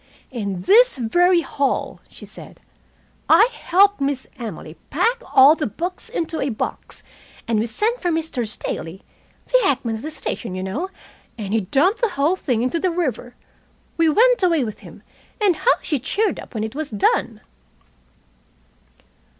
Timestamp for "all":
5.35-5.55